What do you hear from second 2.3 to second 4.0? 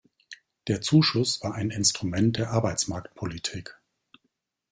der Arbeitsmarktpolitik.